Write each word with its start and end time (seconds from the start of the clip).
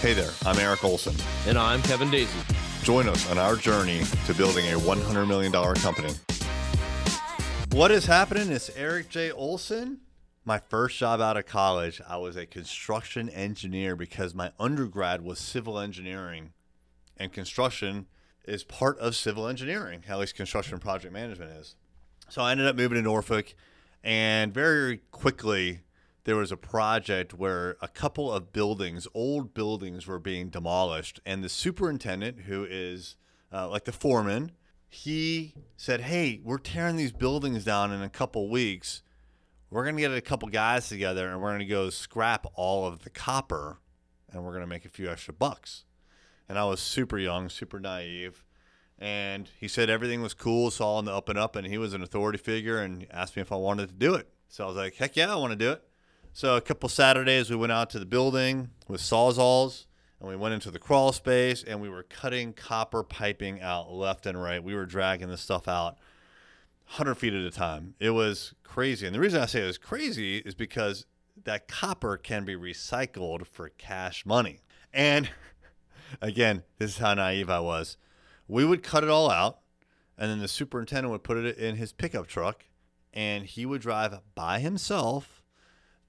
Hey 0.00 0.12
there, 0.12 0.30
I'm 0.46 0.56
Eric 0.60 0.84
Olson. 0.84 1.16
And 1.48 1.58
I'm 1.58 1.82
Kevin 1.82 2.08
Daisey. 2.08 2.84
Join 2.84 3.08
us 3.08 3.28
on 3.32 3.36
our 3.36 3.56
journey 3.56 4.04
to 4.26 4.34
building 4.34 4.64
a 4.66 4.78
$100 4.78 5.26
million 5.26 5.50
company. 5.50 6.14
What 7.72 7.90
is 7.90 8.06
happening? 8.06 8.52
It's 8.52 8.70
Eric 8.76 9.08
J. 9.08 9.32
Olson. 9.32 9.98
My 10.44 10.60
first 10.60 10.96
job 10.96 11.20
out 11.20 11.36
of 11.36 11.46
college, 11.46 12.00
I 12.08 12.16
was 12.18 12.36
a 12.36 12.46
construction 12.46 13.28
engineer 13.28 13.96
because 13.96 14.36
my 14.36 14.52
undergrad 14.60 15.24
was 15.24 15.40
civil 15.40 15.80
engineering, 15.80 16.52
and 17.16 17.32
construction 17.32 18.06
is 18.44 18.62
part 18.62 19.00
of 19.00 19.16
civil 19.16 19.48
engineering, 19.48 20.04
at 20.08 20.20
least 20.20 20.36
construction 20.36 20.78
project 20.78 21.12
management 21.12 21.50
is. 21.50 21.74
So 22.28 22.40
I 22.40 22.52
ended 22.52 22.68
up 22.68 22.76
moving 22.76 22.94
to 22.98 23.02
Norfolk, 23.02 23.52
and 24.04 24.54
very 24.54 24.98
quickly, 25.10 25.80
there 26.24 26.36
was 26.36 26.52
a 26.52 26.56
project 26.56 27.34
where 27.34 27.76
a 27.80 27.88
couple 27.88 28.32
of 28.32 28.52
buildings, 28.52 29.06
old 29.14 29.54
buildings, 29.54 30.06
were 30.06 30.18
being 30.18 30.50
demolished, 30.50 31.20
and 31.24 31.42
the 31.42 31.48
superintendent, 31.48 32.42
who 32.42 32.66
is 32.68 33.16
uh, 33.52 33.68
like 33.68 33.84
the 33.84 33.92
foreman, 33.92 34.52
he 34.88 35.54
said, 35.76 36.02
"Hey, 36.02 36.40
we're 36.42 36.58
tearing 36.58 36.96
these 36.96 37.12
buildings 37.12 37.64
down 37.64 37.92
in 37.92 38.02
a 38.02 38.10
couple 38.10 38.48
weeks. 38.50 39.02
We're 39.70 39.84
gonna 39.84 40.00
get 40.00 40.12
a 40.12 40.20
couple 40.20 40.48
guys 40.48 40.88
together, 40.88 41.28
and 41.28 41.40
we're 41.42 41.52
gonna 41.52 41.66
go 41.66 41.90
scrap 41.90 42.46
all 42.54 42.86
of 42.86 43.04
the 43.04 43.10
copper, 43.10 43.80
and 44.30 44.44
we're 44.44 44.52
gonna 44.52 44.66
make 44.66 44.84
a 44.84 44.90
few 44.90 45.08
extra 45.08 45.34
bucks." 45.34 45.84
And 46.48 46.58
I 46.58 46.64
was 46.64 46.80
super 46.80 47.18
young, 47.18 47.48
super 47.48 47.78
naive. 47.78 48.44
And 48.98 49.48
he 49.60 49.68
said 49.68 49.88
everything 49.88 50.22
was 50.22 50.34
cool, 50.34 50.72
all 50.80 50.98
on 50.98 51.04
the 51.04 51.12
up 51.12 51.28
and 51.28 51.38
up, 51.38 51.54
and 51.54 51.66
he 51.66 51.78
was 51.78 51.94
an 51.94 52.02
authority 52.02 52.38
figure 52.38 52.78
and 52.80 53.06
asked 53.10 53.36
me 53.36 53.42
if 53.42 53.52
I 53.52 53.56
wanted 53.56 53.90
to 53.90 53.94
do 53.94 54.14
it. 54.14 54.28
So 54.48 54.64
I 54.64 54.66
was 54.66 54.76
like, 54.76 54.96
heck 54.96 55.14
yeah, 55.16 55.32
I 55.32 55.36
want 55.36 55.52
to 55.52 55.56
do 55.56 55.70
it. 55.70 55.87
So 56.38 56.54
a 56.54 56.60
couple 56.60 56.88
Saturdays 56.88 57.50
we 57.50 57.56
went 57.56 57.72
out 57.72 57.90
to 57.90 57.98
the 57.98 58.06
building 58.06 58.70
with 58.86 59.00
sawzalls 59.00 59.86
and 60.20 60.28
we 60.28 60.36
went 60.36 60.54
into 60.54 60.70
the 60.70 60.78
crawl 60.78 61.10
space 61.10 61.64
and 61.64 61.80
we 61.80 61.88
were 61.88 62.04
cutting 62.04 62.52
copper 62.52 63.02
piping 63.02 63.60
out 63.60 63.90
left 63.90 64.24
and 64.24 64.40
right. 64.40 64.62
We 64.62 64.76
were 64.76 64.86
dragging 64.86 65.26
this 65.26 65.40
stuff 65.40 65.66
out 65.66 65.94
100 66.90 67.16
feet 67.16 67.34
at 67.34 67.42
a 67.42 67.50
time. 67.50 67.94
It 67.98 68.10
was 68.10 68.54
crazy. 68.62 69.04
And 69.04 69.16
the 69.16 69.18
reason 69.18 69.40
I 69.40 69.46
say 69.46 69.64
it 69.64 69.66
was 69.66 69.78
crazy 69.78 70.38
is 70.38 70.54
because 70.54 71.06
that 71.42 71.66
copper 71.66 72.16
can 72.16 72.44
be 72.44 72.54
recycled 72.54 73.44
for 73.44 73.70
cash 73.70 74.24
money. 74.24 74.60
And 74.94 75.28
again, 76.22 76.62
this 76.78 76.92
is 76.92 76.98
how 76.98 77.14
naive 77.14 77.50
I 77.50 77.58
was. 77.58 77.96
We 78.46 78.64
would 78.64 78.84
cut 78.84 79.02
it 79.02 79.10
all 79.10 79.28
out 79.28 79.58
and 80.16 80.30
then 80.30 80.38
the 80.38 80.46
superintendent 80.46 81.10
would 81.10 81.24
put 81.24 81.36
it 81.36 81.58
in 81.58 81.74
his 81.74 81.92
pickup 81.92 82.28
truck 82.28 82.64
and 83.12 83.44
he 83.44 83.66
would 83.66 83.80
drive 83.80 84.20
by 84.36 84.60
himself 84.60 85.37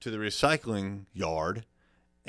to 0.00 0.10
the 0.10 0.18
recycling 0.18 1.06
yard 1.12 1.64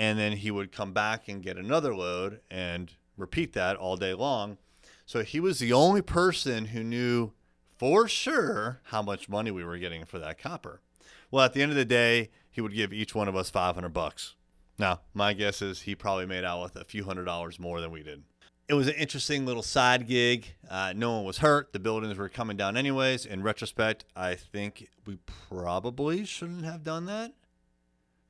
and 0.01 0.17
then 0.17 0.33
he 0.33 0.51
would 0.51 0.71
come 0.71 0.93
back 0.93 1.27
and 1.27 1.43
get 1.43 1.57
another 1.57 1.95
load 1.95 2.39
and 2.49 2.93
repeat 3.17 3.53
that 3.53 3.75
all 3.75 3.97
day 3.97 4.13
long. 4.13 4.57
So 5.05 5.23
he 5.23 5.39
was 5.39 5.59
the 5.59 5.73
only 5.73 6.01
person 6.01 6.65
who 6.65 6.83
knew 6.83 7.33
for 7.77 8.07
sure 8.07 8.81
how 8.85 9.01
much 9.01 9.29
money 9.29 9.51
we 9.51 9.63
were 9.63 9.77
getting 9.77 10.05
for 10.05 10.19
that 10.19 10.39
copper. 10.39 10.81
Well, 11.29 11.45
at 11.45 11.53
the 11.53 11.61
end 11.61 11.71
of 11.71 11.77
the 11.77 11.85
day, 11.85 12.29
he 12.49 12.61
would 12.61 12.73
give 12.73 12.93
each 12.93 13.13
one 13.15 13.27
of 13.27 13.35
us 13.35 13.49
500 13.49 13.89
bucks. 13.89 14.35
Now, 14.77 15.01
my 15.13 15.33
guess 15.33 15.61
is 15.61 15.81
he 15.81 15.95
probably 15.95 16.25
made 16.25 16.43
out 16.43 16.63
with 16.63 16.75
a 16.75 16.85
few 16.85 17.03
hundred 17.03 17.25
dollars 17.25 17.59
more 17.59 17.81
than 17.81 17.91
we 17.91 18.03
did. 18.03 18.23
It 18.67 18.73
was 18.73 18.87
an 18.87 18.95
interesting 18.95 19.45
little 19.45 19.63
side 19.63 20.07
gig. 20.07 20.45
Uh, 20.69 20.93
no 20.95 21.17
one 21.17 21.25
was 21.25 21.39
hurt. 21.39 21.73
The 21.73 21.79
buildings 21.79 22.17
were 22.17 22.29
coming 22.29 22.55
down 22.55 22.77
anyways. 22.77 23.25
In 23.25 23.43
retrospect, 23.43 24.05
I 24.15 24.35
think 24.35 24.87
we 25.05 25.17
probably 25.49 26.25
shouldn't 26.25 26.63
have 26.63 26.83
done 26.83 27.05
that 27.07 27.33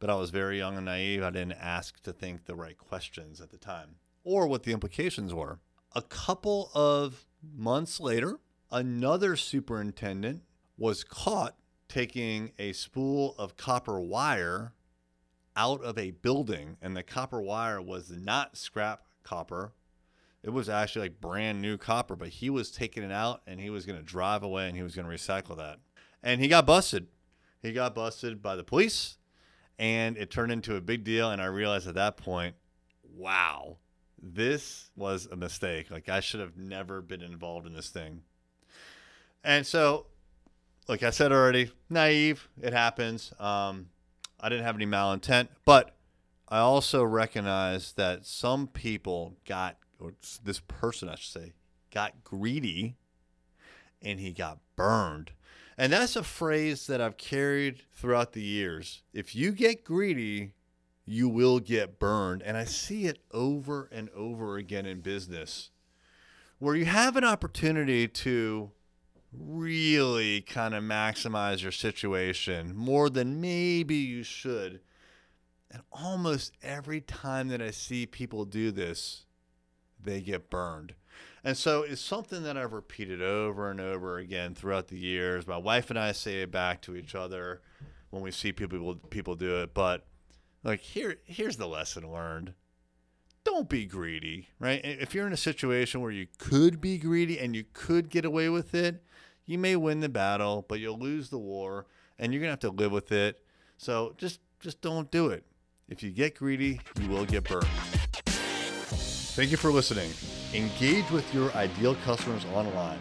but 0.02 0.10
I 0.10 0.16
was 0.16 0.32
very 0.32 0.58
young 0.58 0.76
and 0.78 0.88
naive. 0.88 1.24
I 1.24 1.30
didn't 1.30 1.60
ask 1.62 2.02
to 2.02 2.12
think 2.12 2.46
the 2.46 2.56
right 2.56 2.78
questions 2.78 3.40
at 3.40 3.52
the 3.52 3.58
time 3.58 3.98
or 4.24 4.48
what 4.48 4.64
the 4.64 4.74
implications 4.74 5.32
were. 5.32 5.60
A 5.96 6.02
couple 6.02 6.72
of 6.74 7.28
months 7.56 8.00
later, 8.00 8.40
another 8.72 9.36
superintendent 9.36 10.42
was 10.76 11.04
caught 11.04 11.56
taking 11.88 12.52
a 12.58 12.74
spool 12.74 13.36
of 13.38 13.56
copper 13.58 14.00
wire 14.02 14.74
out 15.56 15.84
of 15.84 16.00
a 16.00 16.12
building, 16.12 16.78
and 16.82 16.98
the 16.98 17.04
copper 17.04 17.42
wire 17.42 17.80
was 17.82 18.10
not 18.10 18.58
scrap 18.58 19.06
copper. 19.22 19.74
It 20.42 20.50
was 20.50 20.68
actually 20.68 21.10
like 21.10 21.22
brand 21.22 21.62
new 21.62 21.78
copper, 21.78 22.16
but 22.16 22.30
he 22.30 22.50
was 22.50 22.72
taking 22.72 23.04
it 23.04 23.12
out 23.12 23.42
and 23.46 23.60
he 23.60 23.70
was 23.70 23.86
going 23.86 24.00
to 24.00 24.04
drive 24.04 24.42
away 24.42 24.68
and 24.68 24.76
he 24.76 24.82
was 24.82 24.96
going 24.96 25.08
to 25.08 25.14
recycle 25.14 25.56
that. 25.58 25.78
And 26.24 26.42
he 26.42 26.48
got 26.48 26.66
busted. 26.66 27.08
He 27.62 27.74
got 27.74 27.94
busted 27.94 28.42
by 28.42 28.56
the 28.56 28.64
police 28.64 29.18
and 29.80 30.18
it 30.18 30.32
turned 30.32 30.52
into 30.52 30.76
a 30.76 30.82
big 30.82 31.04
deal. 31.04 31.32
And 31.32 31.42
I 31.42 31.46
realized 31.46 31.88
at 31.88 31.96
that 31.96 32.18
point, 32.18 32.56
wow, 33.16 33.78
this 34.22 34.90
was 34.96 35.28
a 35.32 35.36
mistake. 35.36 35.90
Like 35.92 36.10
I 36.10 36.20
should 36.20 36.40
have 36.40 36.58
never 36.58 37.02
been 37.02 37.22
involved 37.22 37.68
in 37.68 37.74
this 37.74 37.90
thing. 37.90 38.22
And 39.44 39.66
so, 39.66 40.06
like 40.88 41.04
I 41.04 41.10
said 41.10 41.32
already, 41.32 41.72
naive. 41.90 42.48
It 42.62 42.74
happens. 42.74 43.34
Um, 43.40 43.90
I 44.40 44.50
didn't 44.50 44.66
have 44.66 44.76
any 44.76 44.86
malintent, 44.86 45.50
but 45.66 45.96
I 46.48 46.60
also 46.60 47.04
recognize 47.04 47.94
that 47.94 48.26
some 48.26 48.68
people 48.68 49.38
got, 49.48 49.78
or 50.00 50.14
this 50.44 50.60
person, 50.60 51.10
I 51.10 51.16
should 51.16 51.42
say, 51.42 51.54
got 51.92 52.24
greedy 52.24 52.98
and 54.02 54.20
he 54.20 54.32
got 54.32 54.60
burned 54.76 55.32
and 55.82 55.94
that's 55.94 56.16
a 56.16 56.24
phrase 56.24 56.86
that 56.86 57.02
I've 57.02 57.18
carried 57.18 57.82
throughout 57.96 58.34
the 58.34 58.44
years. 58.44 59.02
If 59.14 59.34
you 59.36 59.52
get 59.52 59.84
greedy, 59.84 60.54
you 61.06 61.28
will 61.28 61.60
get 61.60 61.98
burned. 61.98 62.44
And 62.44 62.56
I 62.56 62.66
see 62.66 63.06
it 63.06 63.18
over 63.32 63.90
and 63.92 64.10
over 64.12 64.58
again 64.58 64.86
in 64.86 65.02
business 65.02 65.72
where 66.60 66.76
you 66.76 66.86
have 66.86 67.16
an 67.16 67.24
opportunity 67.24 68.08
to 68.08 68.70
really 69.34 70.42
kind 70.42 70.76
of 70.76 70.84
maximize 70.84 71.64
your 71.64 71.72
situation 71.72 72.76
more 72.76 73.10
than 73.10 73.42
maybe 73.42 73.96
you 73.96 74.22
should. 74.22 74.82
And 75.72 75.82
almost 75.92 76.54
every 76.62 77.02
time 77.02 77.48
that 77.48 77.60
I 77.60 77.72
see 77.72 78.06
people 78.06 78.46
do 78.46 78.70
this, 78.70 79.26
they 80.04 80.22
get 80.22 80.50
burned. 80.50 80.94
And 81.44 81.58
so 81.58 81.84
it's 81.84 82.02
something 82.02 82.44
that 82.44 82.58
I've 82.58 82.74
repeated 82.74 83.22
over 83.22 83.72
and 83.72 83.82
over 83.82 84.18
again 84.18 84.54
throughout 84.54 84.88
the 84.88 84.98
years. 84.98 85.48
My 85.48 85.58
wife 85.58 85.90
and 85.90 85.98
I 85.98 86.12
say 86.12 86.42
it 86.42 86.52
back 86.52 86.82
to 86.84 86.96
each 86.96 87.16
other 87.16 87.62
when 88.12 88.22
we 88.22 88.32
see 88.32 88.52
people 88.52 88.96
people 89.10 89.36
do 89.36 89.62
it. 89.62 89.74
But 89.74 90.06
like 90.64 90.82
here 90.82 91.18
here's 91.26 91.58
the 91.58 91.68
lesson 91.68 92.12
learned. 92.12 92.54
Don't 93.44 93.68
be 93.68 93.86
greedy, 93.86 94.50
right? 94.60 94.82
If 94.84 95.16
you're 95.16 95.26
in 95.26 95.34
a 95.34 95.38
situation 95.38 96.02
where 96.02 96.12
you 96.12 96.28
could 96.38 96.80
be 96.80 97.00
greedy 97.00 97.40
and 97.40 97.56
you 97.56 97.66
could 97.74 98.10
get 98.10 98.24
away 98.24 98.50
with 98.50 98.76
it, 98.76 99.04
you 99.48 99.58
may 99.58 99.76
win 99.76 100.00
the 100.00 100.10
battle, 100.10 100.64
but 100.70 100.80
you'll 100.80 101.00
lose 101.00 101.30
the 101.30 101.40
war 101.40 101.88
and 102.20 102.32
you're 102.32 102.40
going 102.40 102.56
to 102.56 102.68
have 102.68 102.76
to 102.76 102.82
live 102.82 102.92
with 102.92 103.12
it. 103.12 103.44
So 103.78 104.14
just 104.18 104.42
just 104.60 104.82
don't 104.82 105.10
do 105.10 105.30
it. 105.30 105.44
If 105.90 106.04
you 106.04 106.12
get 106.12 106.36
greedy, 106.36 106.80
you 107.02 107.10
will 107.10 107.26
get 107.26 107.46
burned. 107.46 107.68
Thank 109.34 109.50
you 109.50 109.56
for 109.56 109.72
listening. 109.72 110.12
Engage 110.54 111.10
with 111.10 111.34
your 111.34 111.54
ideal 111.54 111.96
customers 112.04 112.44
online. 112.54 113.00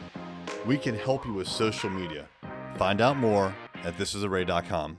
We 0.65 0.79
can 0.79 0.95
help 0.95 1.27
you 1.27 1.33
with 1.33 1.49
social 1.49 1.91
media. 1.91 2.29
Find 2.77 3.01
out 3.01 3.17
more 3.17 3.53
at 3.83 3.99
thisisarray.com. 3.99 4.97